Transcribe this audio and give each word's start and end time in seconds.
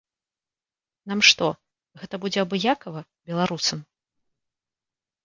Нам 1.11 1.19
што, 1.29 1.49
гэта 2.03 2.15
будзе 2.23 2.39
абыякава, 2.45 3.01
беларусам? 3.33 3.79